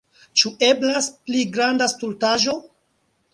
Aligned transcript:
Ĉu 0.41 0.51
eblas 0.67 1.09
pli 1.27 1.43
granda 1.59 1.89
stultaĵo? 1.93 2.57